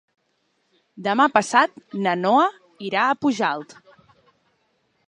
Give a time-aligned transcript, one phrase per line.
[1.07, 2.49] Demà passat na Noa
[2.89, 3.79] irà a Pujalt.